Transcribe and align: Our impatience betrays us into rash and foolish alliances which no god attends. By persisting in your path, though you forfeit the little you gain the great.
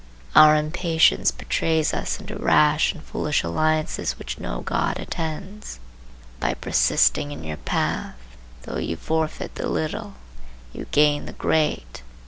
Our 0.35 0.55
impatience 0.55 1.29
betrays 1.29 1.93
us 1.93 2.19
into 2.19 2.35
rash 2.35 2.91
and 2.91 3.03
foolish 3.03 3.43
alliances 3.43 4.17
which 4.17 4.39
no 4.39 4.61
god 4.61 4.97
attends. 4.99 5.79
By 6.39 6.55
persisting 6.55 7.31
in 7.31 7.43
your 7.43 7.57
path, 7.57 8.17
though 8.63 8.79
you 8.79 8.95
forfeit 8.95 9.53
the 9.53 9.69
little 9.69 10.15
you 10.73 10.85
gain 10.85 11.25
the 11.27 11.33
great. 11.33 12.01